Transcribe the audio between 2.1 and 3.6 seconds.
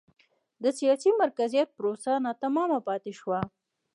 ناتمامه پاتې شوه.